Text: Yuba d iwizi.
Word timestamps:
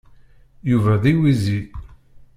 Yuba 0.69 0.93
d 1.01 1.03
iwizi. 1.11 1.61